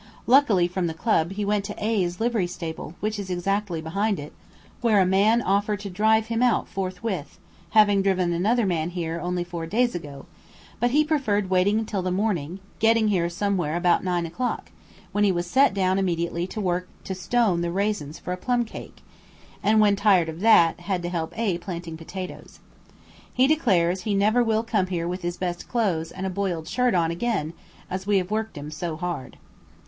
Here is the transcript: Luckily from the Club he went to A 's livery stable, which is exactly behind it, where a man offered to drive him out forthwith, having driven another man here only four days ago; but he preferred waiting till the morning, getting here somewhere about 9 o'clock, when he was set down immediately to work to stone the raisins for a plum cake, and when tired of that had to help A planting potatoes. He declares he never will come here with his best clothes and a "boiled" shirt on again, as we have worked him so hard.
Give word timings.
Luckily 0.25 0.67
from 0.67 0.87
the 0.87 0.95
Club 0.95 1.33
he 1.33 1.45
went 1.45 1.63
to 1.65 1.75
A 1.77 2.03
's 2.03 2.19
livery 2.19 2.47
stable, 2.47 2.95
which 3.01 3.19
is 3.19 3.29
exactly 3.29 3.81
behind 3.81 4.19
it, 4.19 4.33
where 4.81 4.99
a 4.99 5.05
man 5.05 5.43
offered 5.43 5.79
to 5.81 5.91
drive 5.91 6.25
him 6.25 6.41
out 6.41 6.67
forthwith, 6.67 7.37
having 7.77 8.01
driven 8.01 8.33
another 8.33 8.65
man 8.65 8.89
here 8.89 9.19
only 9.21 9.43
four 9.43 9.67
days 9.67 9.93
ago; 9.93 10.25
but 10.79 10.89
he 10.89 11.03
preferred 11.03 11.51
waiting 11.51 11.85
till 11.85 12.01
the 12.01 12.09
morning, 12.09 12.59
getting 12.79 13.09
here 13.09 13.29
somewhere 13.29 13.75
about 13.75 14.03
9 14.03 14.25
o'clock, 14.25 14.71
when 15.11 15.23
he 15.23 15.31
was 15.31 15.45
set 15.45 15.71
down 15.71 15.99
immediately 15.99 16.47
to 16.47 16.59
work 16.59 16.87
to 17.03 17.13
stone 17.13 17.61
the 17.61 17.69
raisins 17.69 18.17
for 18.17 18.33
a 18.33 18.37
plum 18.37 18.65
cake, 18.65 19.03
and 19.61 19.79
when 19.79 19.95
tired 19.95 20.29
of 20.29 20.39
that 20.39 20.79
had 20.79 21.03
to 21.03 21.09
help 21.09 21.31
A 21.37 21.59
planting 21.59 21.95
potatoes. 21.95 22.59
He 23.31 23.45
declares 23.45 24.01
he 24.01 24.15
never 24.15 24.43
will 24.43 24.63
come 24.63 24.87
here 24.87 25.07
with 25.07 25.21
his 25.21 25.37
best 25.37 25.69
clothes 25.69 26.09
and 26.09 26.25
a 26.25 26.29
"boiled" 26.31 26.67
shirt 26.67 26.95
on 26.95 27.11
again, 27.11 27.53
as 27.87 28.07
we 28.07 28.17
have 28.17 28.31
worked 28.31 28.57
him 28.57 28.71
so 28.71 28.97
hard. 28.97 29.37